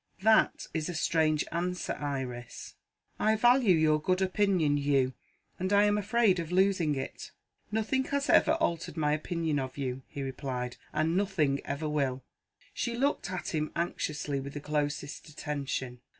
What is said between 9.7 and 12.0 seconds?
you," he replied, "and nothing ever